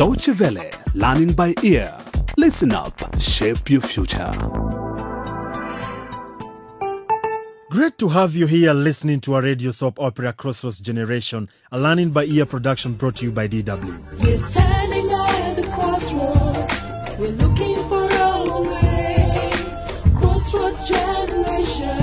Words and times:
Deutsche 0.00 0.30
Welle, 0.40 0.70
learning 0.94 1.34
by 1.34 1.54
ear. 1.62 1.94
Listen 2.38 2.72
up, 2.72 2.94
shape 3.20 3.68
your 3.68 3.82
future. 3.82 4.30
Great 7.68 7.98
to 7.98 8.08
have 8.08 8.34
you 8.34 8.46
here 8.46 8.72
listening 8.72 9.20
to 9.20 9.36
a 9.36 9.42
radio 9.42 9.70
soap 9.70 10.00
opera 10.00 10.32
Crossroads 10.32 10.80
Generation, 10.80 11.50
a 11.70 11.78
learning 11.78 12.12
by 12.12 12.24
ear 12.24 12.46
production 12.46 12.94
brought 12.94 13.16
to 13.16 13.26
you 13.26 13.30
by 13.30 13.46
DW. 13.46 14.24
We're 14.24 14.38
standing 14.38 15.10
at 15.10 15.56
the 15.56 15.68
crossroads. 15.68 17.18
We're 17.18 17.36
looking 17.36 17.76
for 17.86 18.10
our 18.10 18.62
way. 18.62 19.50
Crossroads 20.16 20.88
generation. 20.88 22.00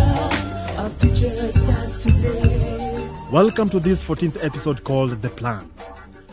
Our 0.78 0.90
future 1.02 1.52
starts 1.52 1.98
today. 1.98 3.10
Welcome 3.32 3.72
to 3.72 3.80
this 3.80 4.04
14th 4.04 4.44
episode 4.46 4.84
called 4.84 5.20
The 5.20 5.30
Plan. 5.30 5.68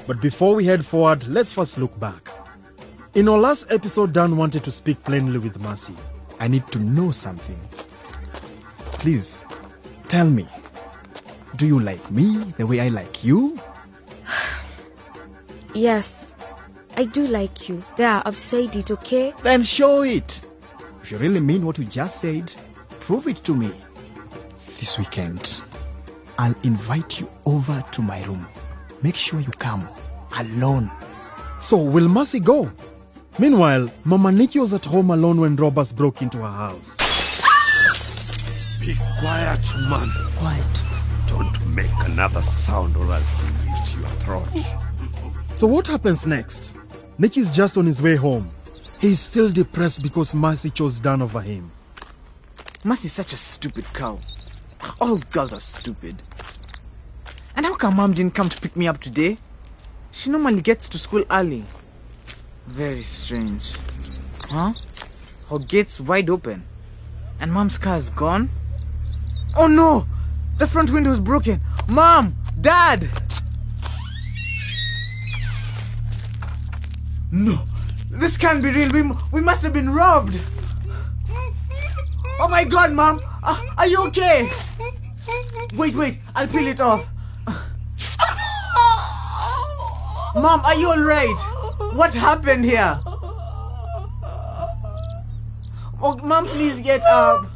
But 0.06 0.20
before 0.20 0.54
we 0.54 0.66
head 0.66 0.84
forward, 0.84 1.26
let's 1.26 1.52
first 1.52 1.78
look 1.78 1.98
back. 1.98 2.28
In 3.14 3.28
our 3.28 3.38
last 3.38 3.66
episode, 3.70 4.12
Dan 4.12 4.36
wanted 4.36 4.64
to 4.64 4.72
speak 4.72 5.02
plainly 5.04 5.38
with 5.38 5.58
Mercy. 5.60 5.94
I 6.40 6.48
need 6.48 6.66
to 6.72 6.78
know 6.78 7.10
something. 7.10 7.58
Please, 8.84 9.38
tell 10.08 10.28
me. 10.28 10.46
Do 11.56 11.66
you 11.66 11.80
like 11.80 12.10
me 12.10 12.36
the 12.58 12.66
way 12.66 12.80
I 12.80 12.88
like 12.88 13.24
you? 13.24 13.58
Yes, 15.76 16.32
I 16.96 17.04
do 17.04 17.26
like 17.26 17.68
you. 17.68 17.82
There, 17.96 18.22
I've 18.24 18.38
said 18.38 18.76
it, 18.76 18.92
okay? 18.92 19.34
Then 19.42 19.64
show 19.64 20.02
it. 20.02 20.40
If 21.02 21.10
you 21.10 21.18
really 21.18 21.40
mean 21.40 21.66
what 21.66 21.78
you 21.78 21.84
just 21.84 22.20
said, 22.20 22.54
prove 23.00 23.26
it 23.26 23.42
to 23.44 23.56
me. 23.56 23.72
This 24.78 24.98
weekend, 24.98 25.60
I'll 26.38 26.54
invite 26.62 27.20
you 27.20 27.28
over 27.44 27.84
to 27.90 28.02
my 28.02 28.22
room. 28.24 28.46
Make 29.04 29.16
sure 29.16 29.38
you 29.38 29.50
come 29.58 29.86
alone. 30.38 30.90
So, 31.60 31.76
will 31.76 32.08
Mercy 32.08 32.40
go? 32.40 32.72
Meanwhile, 33.38 33.90
Mama 34.02 34.30
Niki 34.30 34.58
was 34.58 34.72
at 34.72 34.86
home 34.86 35.10
alone 35.10 35.42
when 35.42 35.56
robbers 35.56 35.92
broke 35.92 36.22
into 36.22 36.38
her 36.38 36.48
house. 36.48 36.96
Be 38.80 38.94
quiet, 39.20 39.60
man. 39.90 40.10
Quiet. 40.38 40.84
Don't 41.26 41.74
make 41.74 41.92
another 42.06 42.40
sound 42.40 42.96
or 42.96 43.04
I'll 43.12 43.20
split 43.20 44.00
your 44.00 44.08
throat. 44.20 44.48
So, 45.54 45.66
what 45.66 45.86
happens 45.86 46.26
next? 46.26 46.74
Niki's 47.20 47.54
just 47.54 47.76
on 47.76 47.84
his 47.84 48.00
way 48.00 48.16
home. 48.16 48.52
He's 49.02 49.20
still 49.20 49.50
depressed 49.50 50.02
because 50.02 50.32
Mercy 50.32 50.70
chose 50.70 50.98
Dan 50.98 51.20
over 51.20 51.42
him. 51.42 51.70
Mercy 52.84 53.08
is 53.08 53.12
such 53.12 53.34
a 53.34 53.36
stupid 53.36 53.84
cow. 53.92 54.16
All 54.98 55.18
girls 55.18 55.52
are 55.52 55.60
stupid. 55.60 56.22
And 57.56 57.66
how 57.66 57.76
come 57.76 57.96
mom 57.96 58.14
didn't 58.14 58.34
come 58.34 58.48
to 58.48 58.60
pick 58.60 58.76
me 58.76 58.88
up 58.88 59.00
today? 59.00 59.38
She 60.10 60.30
normally 60.30 60.60
gets 60.60 60.88
to 60.88 60.98
school 60.98 61.24
early. 61.30 61.64
Very 62.66 63.02
strange. 63.02 63.72
Huh? 64.48 64.72
Her 65.50 65.58
gate's 65.58 66.00
wide 66.00 66.30
open. 66.30 66.64
And 67.40 67.52
mom's 67.52 67.78
car 67.78 67.96
is 67.96 68.10
gone? 68.10 68.50
Oh 69.56 69.66
no! 69.66 70.04
The 70.58 70.66
front 70.66 70.90
window 70.90 71.10
is 71.12 71.20
broken. 71.20 71.60
Mom! 71.88 72.36
Dad! 72.60 73.08
No! 77.30 77.64
This 78.10 78.36
can't 78.36 78.62
be 78.62 78.70
real. 78.70 78.90
We, 78.90 79.02
we 79.32 79.40
must 79.40 79.62
have 79.62 79.72
been 79.72 79.90
robbed. 79.90 80.38
Oh 82.40 82.48
my 82.48 82.64
god, 82.64 82.92
mom! 82.92 83.20
Uh, 83.42 83.60
are 83.76 83.86
you 83.86 84.04
okay? 84.06 84.48
Wait, 85.76 85.94
wait. 85.94 86.16
I'll 86.34 86.48
peel 86.48 86.66
it 86.66 86.80
off. 86.80 87.06
Mom, 90.34 90.64
are 90.64 90.74
you 90.74 90.90
alright? 90.90 91.36
What 91.94 92.12
happened 92.12 92.64
here? 92.64 92.98
Oh, 96.02 96.18
Mom, 96.24 96.46
please 96.46 96.80
get 96.80 97.02
up. 97.04 97.46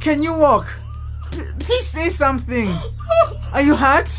Can 0.00 0.22
you 0.22 0.32
walk? 0.34 0.66
P- 1.30 1.42
please 1.58 1.86
say 1.86 2.08
something. 2.10 2.74
Are 3.52 3.62
you 3.62 3.76
hurt? 3.76 4.10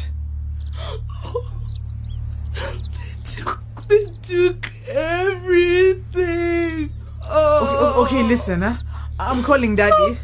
They 3.90 4.06
took 4.22 4.72
everything. 4.88 6.91
Oh. 7.30 8.03
Okay, 8.06 8.20
okay 8.20 8.24
listen, 8.28 8.62
huh? 8.62 8.78
I'm 9.20 9.44
calling 9.44 9.75
daddy. 9.75 10.18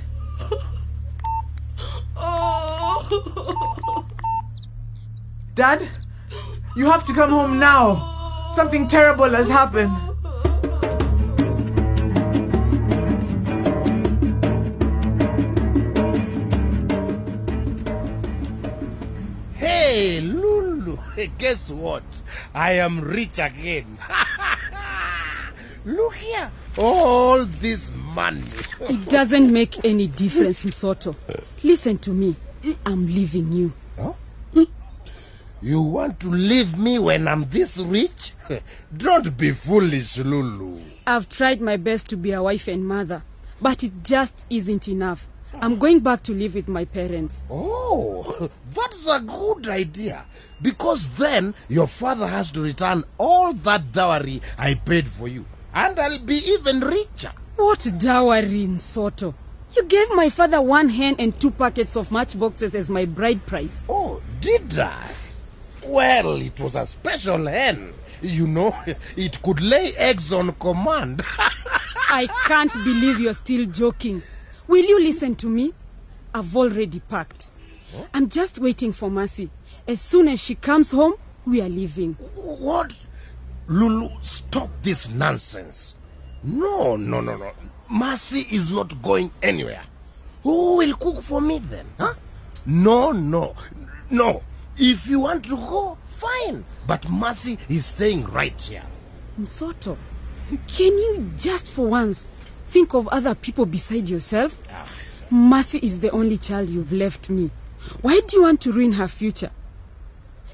Oh. 2.16 4.03
Dad, 5.56 5.88
you 6.77 6.85
have 6.85 7.03
to 7.05 7.13
come 7.13 7.31
home 7.31 7.57
now. 7.57 8.49
Something 8.53 8.88
terrible 8.88 9.29
has 9.29 9.49
happened. 9.49 9.91
Hey, 19.55 20.21
Lulu, 20.21 20.99
guess 21.39 21.71
what? 21.71 22.03
I 22.53 22.73
am 22.73 23.01
rich 23.01 23.39
again. 23.39 23.97
Look 25.85 26.16
here. 26.16 26.51
All 26.77 27.43
this 27.45 27.89
money. 28.13 28.43
It 28.81 29.09
doesn't 29.09 29.51
make 29.51 29.83
any 29.83 30.05
difference, 30.05 30.63
Msoto. 30.63 31.16
Listen 31.63 31.97
to 31.99 32.11
me. 32.13 32.35
I'm 32.85 33.07
leaving 33.07 33.51
you. 33.51 33.73
You 35.62 35.81
want 35.81 36.19
to 36.19 36.29
leave 36.29 36.78
me 36.78 37.00
when 37.00 37.28
I'm 37.28 37.50
this 37.50 37.78
rich? 37.79 38.34
Don't 38.95 39.35
be 39.35 39.51
foolish, 39.53 40.18
Lulu. 40.19 40.81
I've 41.07 41.29
tried 41.29 41.62
my 41.62 41.78
best 41.78 42.07
to 42.09 42.18
be 42.18 42.31
a 42.31 42.44
wife 42.44 42.68
and 42.68 42.88
mother, 42.88 43.23
but 43.59 43.84
it 43.84 44.03
just 44.03 44.46
isn't 44.51 44.88
enough. 44.88 45.28
I'm 45.59 45.79
going 45.79 46.01
back 46.01 46.22
to 46.23 46.34
live 46.34 46.53
with 46.53 46.67
my 46.67 46.85
parents. 46.85 47.44
Oh, 47.50 48.50
that's 48.73 49.07
a 49.07 49.19
good 49.19 49.67
idea. 49.67 50.25
Because 50.62 51.09
then 51.16 51.56
your 51.67 51.88
father 51.88 52.28
has 52.28 52.51
to 52.51 52.62
return 52.62 53.03
all 53.17 53.53
that 53.53 53.91
dowry 53.91 54.44
I 54.59 54.75
paid 54.75 55.07
for 55.07 55.28
you. 55.28 55.46
And 55.73 56.00
I'll 56.00 56.19
be 56.19 56.35
even 56.51 56.81
richer. 56.81 57.31
What 57.56 57.79
dowry, 57.97 58.67
Msoto? 58.67 59.34
You 59.75 59.84
gave 59.85 60.09
my 60.13 60.29
father 60.29 60.62
one 60.62 60.90
hen 60.90 61.16
and 61.17 61.40
two 61.40 61.50
packets 61.51 61.96
of 61.97 62.12
matchboxes 62.12 62.75
as 62.75 62.90
my 62.91 63.06
bride 63.06 63.46
price. 63.47 63.81
Oh, 63.90 64.22
did 64.40 64.78
I? 64.78 65.09
Well, 65.87 66.41
it 66.41 66.59
was 66.59 66.75
a 66.75 66.85
special 66.85 67.45
hen. 67.47 67.93
You 68.21 68.45
know, 68.47 68.75
it 69.15 69.41
could 69.41 69.61
lay 69.61 69.95
eggs 69.95 70.33
on 70.33 70.51
command. 70.53 71.23
I 72.09 72.27
can't 72.45 72.73
believe 72.73 73.19
you're 73.19 73.33
still 73.33 73.65
joking. 73.65 74.21
Will 74.67 74.83
you 74.83 74.99
listen 75.01 75.35
to 75.37 75.47
me? 75.49 75.73
I've 76.33 76.55
already 76.55 76.99
packed. 76.99 77.51
I'm 78.13 78.27
just 78.29 78.59
waiting 78.59 78.91
for 78.91 79.09
Mercy. 79.09 79.49
As 79.87 80.01
soon 80.01 80.27
as 80.27 80.39
she 80.41 80.55
comes 80.55 80.91
home, 80.91 81.13
we 81.45 81.61
are 81.61 81.69
leaving. 81.69 82.13
what? 82.35 82.93
Lulu, 83.67 84.09
stop 84.21 84.69
this 84.81 85.09
nonsense. 85.09 85.95
No, 86.43 86.95
no, 86.97 87.21
no, 87.21 87.37
no. 87.37 87.51
Mercy 87.89 88.45
is 88.51 88.71
not 88.73 89.01
going 89.01 89.31
anywhere. 89.41 89.83
Who 90.43 90.77
will 90.77 90.95
cook 90.95 91.23
for 91.23 91.39
me 91.41 91.59
then? 91.59 91.85
Huh? 91.97 92.13
No, 92.65 93.11
no, 93.11 93.55
no. 94.09 94.43
If 94.79 95.07
you 95.07 95.19
want 95.21 95.45
to 95.45 95.55
go, 95.55 95.97
fine. 96.05 96.63
But 96.85 97.09
Mercy 97.09 97.57
is 97.67 97.85
staying 97.88 98.25
right 98.27 98.59
here. 98.61 98.83
Msoto, 99.39 99.97
can 100.67 100.97
you 100.97 101.31
just 101.38 101.67
for 101.71 101.88
once 101.88 102.27
think 102.69 102.93
of 102.93 103.07
other 103.07 103.33
people 103.33 103.66
beside 103.66 104.07
yourself? 104.09 104.57
Ah. 104.71 104.87
Mercy 105.31 105.79
is 105.79 105.99
the 105.99 106.11
only 106.11 106.37
child 106.37 106.69
you've 106.69 106.91
left 106.91 107.29
me. 107.29 107.49
Why 108.01 108.21
do 108.27 108.37
you 108.37 108.43
want 108.43 108.61
to 108.61 108.71
ruin 108.71 108.93
her 108.93 109.07
future? 109.07 109.51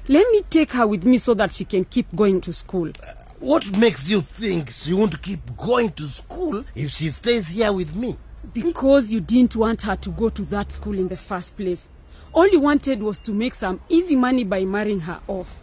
Let 0.08 0.26
me 0.30 0.42
take 0.50 0.72
her 0.72 0.86
with 0.86 1.04
me 1.04 1.18
so 1.18 1.34
that 1.34 1.52
she 1.52 1.64
can 1.64 1.84
keep 1.84 2.06
going 2.14 2.40
to 2.42 2.52
school. 2.52 2.88
Uh, 3.02 3.12
what 3.40 3.76
makes 3.76 4.08
you 4.08 4.20
think 4.22 4.70
she 4.70 4.92
won't 4.94 5.20
keep 5.22 5.56
going 5.56 5.92
to 5.92 6.08
school 6.08 6.64
if 6.74 6.90
she 6.92 7.10
stays 7.10 7.48
here 7.48 7.72
with 7.72 7.94
me? 7.94 8.16
Because 8.52 9.12
you 9.12 9.20
didn't 9.20 9.56
want 9.56 9.82
her 9.82 9.96
to 9.96 10.10
go 10.10 10.28
to 10.30 10.42
that 10.46 10.72
school 10.72 10.98
in 10.98 11.08
the 11.08 11.16
first 11.16 11.56
place. 11.56 11.88
All 12.34 12.48
you 12.48 12.58
wanted 12.58 13.00
was 13.00 13.20
to 13.20 13.32
make 13.32 13.54
some 13.54 13.80
easy 13.88 14.16
money 14.16 14.42
by 14.42 14.64
marrying 14.64 15.00
her 15.00 15.20
off. 15.28 15.56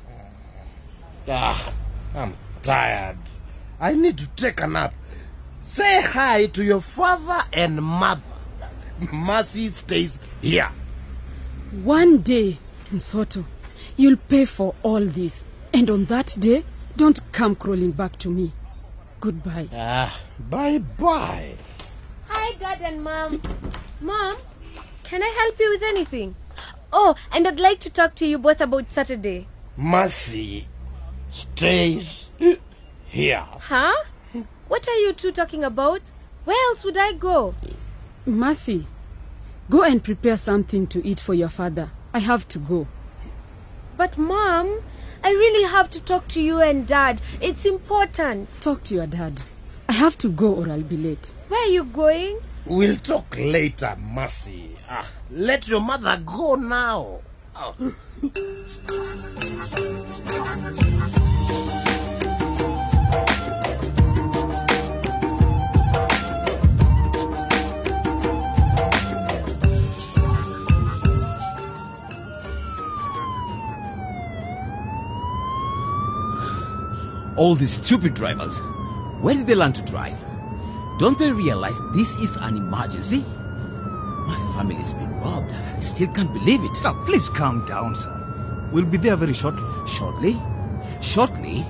Ah, 1.28 1.74
I'm 2.16 2.34
tired. 2.64 3.18
I 3.78 3.94
need 3.94 4.18
to 4.20 4.28
take 4.30 4.62
a 4.62 4.68
nap. 4.68 4.94
Say 5.60 6.02
hi 6.02 6.46
to 6.48 6.64
your 6.64 6.80
father 6.82 7.44
and 7.52 7.82
mother. 7.82 8.22
Mercy 9.12 9.70
stays 9.70 10.18
here. 10.42 10.72
One 11.84 12.20
day, 12.20 12.60
Msoto, 12.90 13.44
you'll 13.98 14.18
pay 14.18 14.46
for 14.46 14.74
all 14.82 15.06
this. 15.06 15.46
And 15.74 15.90
on 15.90 16.06
that 16.06 16.36
day, 16.40 16.64
don't 16.96 17.20
come 17.34 17.56
crawling 17.56 17.92
back 17.92 18.18
to 18.20 18.30
me. 18.30 18.54
Goodbye. 19.20 19.68
Ah, 19.74 20.22
bye 20.40 20.80
bye. 20.80 21.56
Hi, 22.28 22.54
Dad 22.60 22.82
and 22.82 23.04
Mom. 23.04 23.42
Mom, 24.00 24.38
can 25.04 25.22
I 25.22 25.28
help 25.28 25.60
you 25.60 25.70
with 25.70 25.84
anything? 25.84 26.36
Oh, 26.94 27.16
and 27.32 27.48
I'd 27.48 27.60
like 27.60 27.80
to 27.80 27.90
talk 27.90 28.16
to 28.16 28.26
you 28.26 28.38
both 28.38 28.62
about 28.62 28.92
Saturday. 28.92 29.48
Mercy, 29.78 30.68
stays 31.30 32.30
here. 33.06 33.46
Huh? 33.50 33.96
What 34.68 34.88
are 34.88 34.98
you 34.98 35.14
two 35.14 35.32
talking 35.32 35.64
about? 35.64 36.12
Where 36.46 36.70
else 36.70 36.84
would 36.84 36.98
I 36.98 37.14
go? 37.14 37.56
Mercy, 38.26 38.88
go 39.70 39.84
and 39.84 40.04
prepare 40.04 40.38
something 40.38 40.88
to 40.88 41.06
eat 41.06 41.20
for 41.20 41.34
your 41.34 41.50
father. 41.50 41.92
I 42.14 42.20
have 42.20 42.48
to 42.50 42.60
go. 42.60 42.88
But, 43.98 44.18
Mom, 44.18 44.82
I 45.24 45.32
really 45.32 45.70
have 45.70 45.90
to 45.92 46.02
talk 46.02 46.28
to 46.30 46.42
you 46.42 46.62
and 46.62 46.88
Dad. 46.88 47.22
It's 47.40 47.66
important. 47.66 48.52
Talk 48.54 48.84
to 48.86 48.96
your 48.96 49.08
dad. 49.08 49.44
I 49.88 49.94
have 49.94 50.18
to 50.20 50.30
go 50.30 50.54
or 50.56 50.70
I'll 50.72 50.82
be 50.82 50.98
late. 50.98 51.34
Where 51.48 51.62
are 51.62 51.72
you 51.72 51.84
going? 51.84 52.40
We'll 52.66 52.98
talk 52.98 53.36
later, 53.38 53.98
Mercy. 54.00 54.78
Ah, 54.90 55.08
let 55.32 55.68
your 55.68 55.82
mother 55.82 56.22
go 56.26 56.56
now. 56.56 57.20
Oh. 57.56 57.76
All 77.38 77.56
these 77.56 77.74
stupid 77.74 78.14
drivers. 78.14 78.60
Where 79.22 79.34
did 79.34 79.48
they 79.48 79.56
learn 79.56 79.74
to 79.74 79.82
drive? 79.82 80.31
Don't 81.02 81.18
they 81.18 81.32
realize 81.32 81.80
this 81.94 82.16
is 82.18 82.36
an 82.36 82.58
emergency? 82.58 83.26
My 84.28 84.36
family's 84.56 84.94
been 84.94 85.12
robbed. 85.20 85.52
I 85.52 85.80
still 85.80 86.08
can't 86.10 86.32
believe 86.32 86.64
it. 86.64 86.78
Now, 86.84 86.94
please 87.06 87.28
calm 87.28 87.66
down, 87.66 87.96
sir. 87.96 88.70
We'll 88.72 88.86
be 88.86 88.98
there 88.98 89.16
very 89.16 89.34
shortly. 89.34 89.64
Shortly? 89.88 90.40
Shortly? 91.02 91.62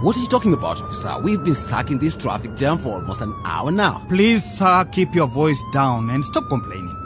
What 0.00 0.16
are 0.16 0.20
you 0.20 0.28
talking 0.28 0.54
about, 0.54 0.80
officer? 0.80 1.20
We've 1.20 1.44
been 1.44 1.54
stuck 1.54 1.90
in 1.90 1.98
this 1.98 2.16
traffic 2.16 2.56
jam 2.56 2.78
for 2.78 2.94
almost 2.94 3.20
an 3.20 3.34
hour 3.44 3.70
now. 3.70 4.02
Please, 4.08 4.42
sir, 4.42 4.86
keep 4.90 5.14
your 5.14 5.26
voice 5.26 5.62
down 5.74 6.08
and 6.08 6.24
stop 6.24 6.48
complaining. 6.48 6.96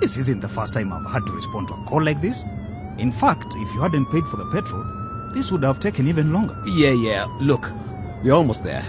This 0.00 0.16
isn't 0.16 0.40
the 0.40 0.48
first 0.48 0.72
time 0.72 0.94
I've 0.94 1.12
had 1.12 1.26
to 1.26 1.32
respond 1.32 1.68
to 1.68 1.74
a 1.74 1.84
call 1.84 2.02
like 2.02 2.22
this. 2.22 2.42
In 2.96 3.12
fact, 3.12 3.54
if 3.54 3.74
you 3.74 3.82
hadn't 3.82 4.06
paid 4.06 4.26
for 4.28 4.38
the 4.38 4.46
petrol, 4.46 4.82
this 5.34 5.52
would 5.52 5.62
have 5.62 5.78
taken 5.78 6.08
even 6.08 6.32
longer. 6.32 6.56
Yeah, 6.64 6.92
yeah. 6.92 7.26
Look, 7.38 7.70
we're 8.24 8.32
almost 8.32 8.64
there. 8.64 8.82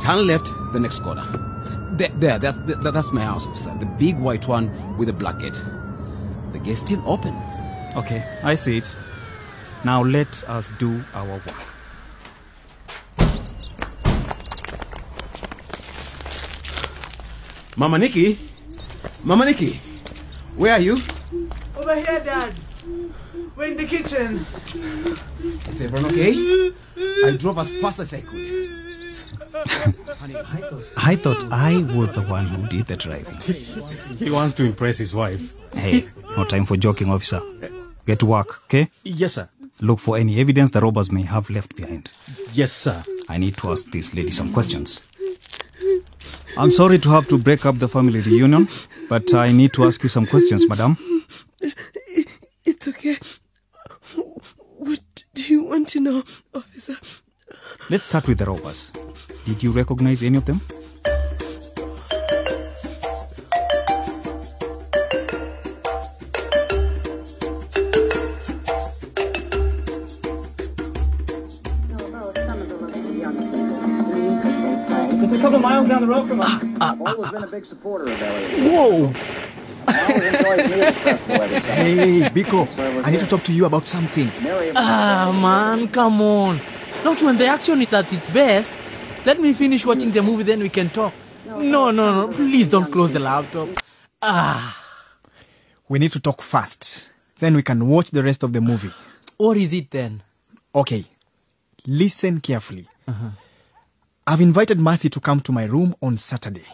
Turn 0.00 0.26
left, 0.26 0.52
the 0.72 0.80
next 0.80 0.98
corner. 0.98 1.51
There, 1.92 2.08
there 2.08 2.38
that, 2.38 2.66
that, 2.66 2.94
that's 2.94 3.12
my 3.12 3.22
house, 3.22 3.46
officer. 3.46 3.74
The 3.78 3.86
big 3.86 4.18
white 4.18 4.48
one 4.48 4.96
with 4.96 5.08
the 5.08 5.12
black 5.12 5.38
gate. 5.38 5.60
The 6.52 6.58
gate's 6.58 6.80
still 6.80 7.02
open. 7.06 7.36
Okay, 7.96 8.24
I 8.42 8.54
see 8.54 8.78
it. 8.78 8.96
Now 9.84 10.02
let 10.02 10.28
us 10.48 10.70
do 10.78 11.02
our 11.12 11.26
work. 11.26 11.42
Mama 17.76 17.98
Niki? 17.98 18.38
Mama 19.24 19.44
Niki? 19.44 19.76
Where 20.56 20.72
are 20.72 20.80
you? 20.80 20.98
Over 21.76 21.96
here, 21.96 22.20
Dad. 22.20 22.54
We're 23.56 23.64
in 23.64 23.76
the 23.76 23.84
kitchen. 23.84 24.46
Is 25.68 25.80
everyone 25.80 26.06
okay? 26.12 26.72
I 27.24 27.36
drove 27.36 27.58
as 27.58 27.74
fast 27.80 28.00
as 28.00 28.14
I 28.14 28.20
could. 28.22 28.91
Honey, 29.66 30.36
I 30.36 30.60
thought... 30.60 30.84
I 30.96 31.16
thought 31.16 31.52
I 31.52 31.78
was 31.94 32.10
the 32.10 32.22
one 32.22 32.46
who 32.46 32.66
did 32.68 32.86
the 32.86 32.96
driving. 32.96 33.36
He 34.16 34.30
wants 34.30 34.54
to 34.54 34.64
impress 34.64 34.98
his 34.98 35.14
wife. 35.14 35.52
Hey, 35.74 36.08
no 36.36 36.44
time 36.44 36.66
for 36.66 36.76
joking, 36.76 37.10
officer. 37.10 37.40
Get 38.06 38.18
to 38.20 38.26
work, 38.26 38.62
okay? 38.64 38.90
Yes, 39.04 39.34
sir. 39.34 39.48
Look 39.80 39.98
for 39.98 40.16
any 40.16 40.40
evidence 40.40 40.70
the 40.70 40.80
robbers 40.80 41.10
may 41.10 41.22
have 41.22 41.50
left 41.50 41.74
behind. 41.74 42.10
Yes, 42.52 42.72
sir. 42.72 43.02
I 43.28 43.38
need 43.38 43.56
to 43.58 43.70
ask 43.72 43.90
this 43.90 44.14
lady 44.14 44.30
some 44.30 44.52
questions. 44.52 45.02
I'm 46.56 46.70
sorry 46.70 46.98
to 46.98 47.08
have 47.10 47.28
to 47.28 47.38
break 47.38 47.64
up 47.64 47.78
the 47.78 47.88
family 47.88 48.20
reunion, 48.20 48.68
but 49.08 49.32
I 49.34 49.52
need 49.52 49.72
to 49.74 49.84
ask 49.84 50.02
you 50.02 50.08
some 50.08 50.26
questions, 50.26 50.68
madam. 50.68 50.96
It's 52.64 52.86
okay. 52.88 53.16
What 54.78 55.24
do 55.34 55.42
you 55.42 55.64
want 55.64 55.88
to 55.88 56.00
know, 56.00 56.22
officer? 56.54 56.96
Let's 57.88 58.04
start 58.04 58.28
with 58.28 58.38
the 58.38 58.46
robbers. 58.46 58.92
Did 59.44 59.60
you 59.62 59.72
recognize 59.72 60.22
any 60.22 60.36
of 60.38 60.44
them? 60.44 60.60
Just 75.20 75.32
a 75.32 75.38
couple 75.38 75.56
of 75.56 75.62
miles 75.62 75.88
down 75.88 76.02
the 76.02 76.06
road 76.06 76.28
from 76.28 76.40
us. 76.40 76.46
Ah, 76.48 76.60
ah, 76.80 76.96
always 77.00 77.26
ah, 77.26 77.32
been 77.32 77.42
a 77.42 77.46
big 77.48 77.66
supporter 77.66 78.04
of 78.04 78.22
Elliot. 78.22 78.72
Whoa! 78.72 79.12
I 79.88 80.00
always 80.06 80.22
enjoyed 80.22 80.70
music 80.70 80.94
festival 80.94 81.42
every 81.42 81.60
summer. 81.60 81.72
Hey, 81.74 82.20
Biko, 82.30 83.04
I 83.04 83.10
need 83.10 83.20
to 83.20 83.26
talk 83.26 83.42
to 83.44 83.52
you 83.52 83.64
about 83.64 83.86
something. 83.88 84.30
Ah, 84.76 85.36
man, 85.42 85.88
come 85.88 86.20
on. 86.20 86.60
Not 87.04 87.20
when 87.22 87.36
the 87.38 87.46
action 87.46 87.82
is 87.82 87.92
at 87.92 88.12
its 88.12 88.30
best. 88.30 88.70
Let 89.24 89.40
me 89.40 89.52
finish 89.52 89.84
watching 89.86 90.10
the 90.10 90.22
movie, 90.22 90.42
then 90.42 90.60
we 90.60 90.68
can 90.68 90.90
talk. 90.90 91.12
No, 91.46 91.90
no, 91.90 92.26
no. 92.26 92.28
Please 92.32 92.68
don't 92.68 92.90
close 92.90 93.12
the 93.12 93.20
laptop. 93.20 93.68
Ah, 94.20 94.78
We 95.88 95.98
need 95.98 96.12
to 96.12 96.20
talk 96.20 96.42
fast. 96.42 97.08
Then 97.38 97.54
we 97.56 97.62
can 97.62 97.86
watch 97.88 98.10
the 98.10 98.22
rest 98.22 98.42
of 98.42 98.52
the 98.52 98.60
movie. 98.60 98.90
what 99.36 99.56
is 99.56 99.72
it 99.72 99.90
then? 99.90 100.22
Okay, 100.74 101.04
listen 101.86 102.40
carefully. 102.40 102.86
I've 104.26 104.40
invited 104.40 104.78
Mercy 104.78 105.08
to 105.10 105.20
come 105.20 105.40
to 105.40 105.52
my 105.52 105.64
room 105.64 105.94
on 106.00 106.16
Saturday. 106.16 106.64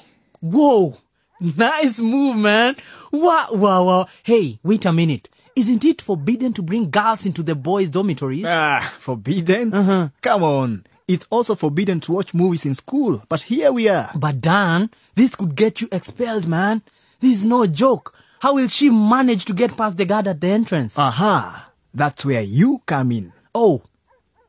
Whoa, 0.40 0.98
nice 1.40 1.98
move, 1.98 2.36
man. 2.36 2.76
Wow, 3.10 3.48
wow, 3.52 3.84
wow. 3.84 4.06
Hey, 4.22 4.58
wait 4.62 4.84
a 4.84 4.92
minute. 4.92 5.28
Isn't 5.56 5.84
it 5.84 6.02
forbidden 6.02 6.52
to 6.52 6.62
bring 6.62 6.90
girls 6.90 7.26
into 7.26 7.42
the 7.42 7.54
boys' 7.56 7.90
dormitories? 7.90 8.44
Ah, 8.46 8.94
forbidden? 9.00 9.72
Come 10.20 10.42
on. 10.44 10.84
It's 11.08 11.26
also 11.30 11.54
forbidden 11.54 12.00
to 12.00 12.12
watch 12.12 12.34
movies 12.34 12.66
in 12.66 12.74
school, 12.74 13.22
but 13.30 13.40
here 13.40 13.72
we 13.72 13.88
are. 13.88 14.10
But 14.14 14.42
Dan, 14.42 14.90
this 15.14 15.34
could 15.34 15.56
get 15.56 15.80
you 15.80 15.88
expelled, 15.90 16.46
man. 16.46 16.82
This 17.20 17.38
is 17.38 17.44
no 17.46 17.66
joke. 17.66 18.14
How 18.40 18.54
will 18.54 18.68
she 18.68 18.90
manage 18.90 19.46
to 19.46 19.54
get 19.54 19.74
past 19.74 19.96
the 19.96 20.04
guard 20.04 20.28
at 20.28 20.42
the 20.42 20.48
entrance? 20.48 20.98
Aha, 20.98 21.70
that's 21.94 22.26
where 22.26 22.42
you 22.42 22.82
come 22.84 23.10
in. 23.12 23.32
Oh, 23.54 23.82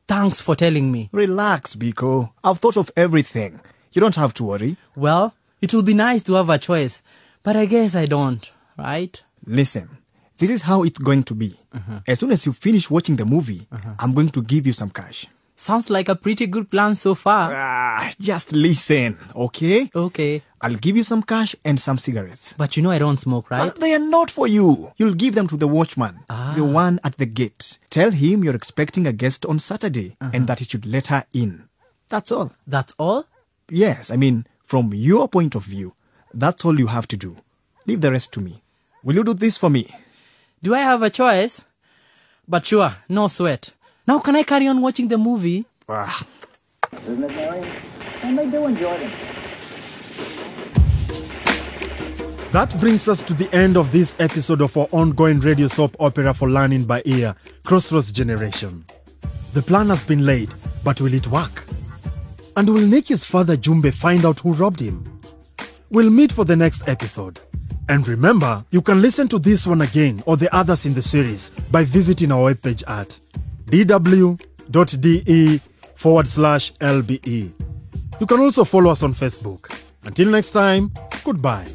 thanks 0.06 0.42
for 0.42 0.54
telling 0.54 0.92
me. 0.92 1.10
Relax, 1.14 1.76
Biko. 1.76 2.32
I've 2.44 2.60
thought 2.60 2.78
of 2.78 2.92
everything. 2.98 3.62
You 3.94 4.02
don't 4.02 4.18
have 4.18 4.34
to 4.36 4.44
worry. 4.44 4.76
Well, 4.98 5.34
it 5.62 5.74
will 5.74 5.82
be 5.82 5.94
nice 5.94 6.24
to 6.24 6.34
have 6.34 6.50
a 6.50 6.58
choice, 6.58 7.02
but 7.42 7.56
I 7.56 7.66
guess 7.68 7.96
I 7.96 8.06
don't, 8.06 8.48
right? 8.78 9.20
Listen, 9.46 9.98
this 10.38 10.50
is 10.50 10.64
how 10.64 10.84
it's 10.84 11.00
going 11.00 11.24
to 11.24 11.34
be. 11.34 11.58
Mm-hmm. 11.74 11.98
As 12.06 12.20
soon 12.20 12.32
as 12.32 12.46
you 12.46 12.52
finish 12.52 12.90
watching 12.90 13.16
the 13.16 13.26
movie, 13.26 13.66
mm-hmm. 13.72 13.94
I'm 13.98 14.14
going 14.14 14.30
to 14.32 14.44
give 14.44 14.68
you 14.68 14.74
some 14.74 14.90
cash. 14.90 15.26
Sounds 15.60 15.90
like 15.90 16.08
a 16.08 16.16
pretty 16.16 16.48
good 16.48 16.70
plan 16.72 16.96
so 16.96 17.14
far. 17.16 17.52
Ah, 17.54 18.10
just 18.18 18.54
listen, 18.54 19.18
okay? 19.36 19.90
Okay. 19.94 20.42
I'll 20.62 20.76
give 20.76 20.96
you 20.96 21.04
some 21.04 21.22
cash 21.22 21.54
and 21.66 21.78
some 21.78 21.98
cigarettes. 21.98 22.54
But 22.58 22.78
you 22.78 22.84
know 22.84 22.92
I 22.92 22.98
don't 23.00 23.20
smoke, 23.20 23.52
right? 23.52 23.66
But 23.74 23.82
they 23.82 23.94
are 23.94 24.00
not 24.00 24.32
for 24.32 24.48
you. 24.48 24.94
You'll 24.96 25.16
give 25.16 25.36
them 25.36 25.48
to 25.50 25.58
the 25.58 25.68
watchman, 25.68 26.20
Ah. 26.30 26.54
the 26.56 26.64
one 26.64 27.02
at 27.04 27.18
the 27.18 27.26
gate. 27.26 27.78
Tell 27.90 28.12
him 28.12 28.42
you're 28.42 28.56
expecting 28.56 29.06
a 29.06 29.12
guest 29.12 29.46
on 29.46 29.60
Saturday 29.60 30.16
and 30.22 30.48
that 30.48 30.60
he 30.60 30.66
should 30.66 30.86
let 30.86 31.08
her 31.08 31.26
in. 31.34 31.68
That's 32.08 32.32
all. 32.32 32.54
That's 32.66 32.94
all? 32.98 33.26
Yes, 33.70 34.10
I 34.12 34.16
mean, 34.16 34.46
from 34.66 34.94
your 34.94 35.28
point 35.28 35.56
of 35.56 35.66
view, 35.66 35.94
that's 36.34 36.64
all 36.64 36.80
you 36.80 36.88
have 36.88 37.08
to 37.10 37.18
do. 37.18 37.36
Leave 37.86 38.00
the 38.00 38.12
rest 38.14 38.32
to 38.34 38.40
me. 38.40 38.64
Will 39.04 39.16
you 39.16 39.24
do 39.26 39.34
this 39.34 39.58
for 39.58 39.70
me? 39.70 39.94
Do 40.64 40.74
I 40.74 40.80
have 40.80 41.04
a 41.04 41.10
choice? 41.10 41.62
But 42.48 42.66
sure, 42.66 42.96
no 43.10 43.28
sweat. 43.28 43.72
Now 44.10 44.18
can 44.18 44.36
I 44.36 44.42
carry 44.42 44.66
on 44.66 44.82
watching 44.82 45.08
the 45.08 45.20
movie? 45.20 45.66
Ah, 45.88 46.26
Isn't 46.94 47.24
it, 47.26 47.36
Mary? 47.36 47.64
And 48.24 48.40
they 48.40 48.50
do 48.50 48.66
enjoy 48.66 48.98
them. 48.98 49.12
That 52.52 52.76
brings 52.80 53.08
us 53.08 53.22
to 53.22 53.36
the 53.36 53.48
end 53.54 53.78
of 53.78 53.92
this 53.92 54.16
episode 54.18 54.62
of 54.62 54.76
our 54.76 54.88
ongoing 54.92 55.40
radio 55.42 55.68
soap 55.68 55.96
opera 56.00 56.34
for 56.34 56.50
learning 56.50 56.86
by 56.86 57.04
ear, 57.06 57.36
Crossroads 57.64 58.12
Generation. 58.12 58.84
The 59.54 59.62
plan 59.62 59.90
has 59.90 60.04
been 60.04 60.26
laid, 60.26 60.56
but 60.84 61.00
will 61.00 61.14
it 61.14 61.28
work? 61.28 61.66
And 62.58 62.68
will 62.68 62.88
Niki's 62.88 63.24
father 63.24 63.56
Jumbe 63.56 63.94
find 63.94 64.26
out 64.26 64.40
who 64.40 64.54
robbed 64.54 64.80
him? 64.80 65.22
We'll 65.92 66.10
meet 66.10 66.32
for 66.32 66.46
the 66.46 66.56
next 66.56 66.82
episode. 66.88 67.40
And 67.88 68.08
remember, 68.08 68.66
you 68.72 68.82
can 68.82 69.04
listen 69.04 69.28
to 69.28 69.38
this 69.38 69.68
one 69.68 69.82
again 69.82 70.24
or 70.26 70.36
the 70.36 70.52
others 70.56 70.88
in 70.88 70.96
the 70.96 71.04
series 71.04 71.52
by 71.70 71.84
visiting 71.84 72.32
our 72.32 72.52
webpage 72.52 72.82
at 72.88 73.20
dw.de 73.72 75.60
forward 75.96 76.28
slash 76.28 76.74
LBE. 76.74 77.52
You 78.20 78.26
can 78.26 78.40
also 78.40 78.64
follow 78.64 78.92
us 78.92 79.04
on 79.04 79.14
Facebook. 79.14 79.72
Until 80.06 80.30
next 80.30 80.52
time, 80.52 80.92
goodbye. 81.24 81.68